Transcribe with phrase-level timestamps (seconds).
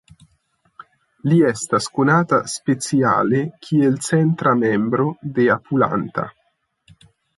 [1.33, 6.25] Li estas konata speciale kiel centra membro de Apulanta.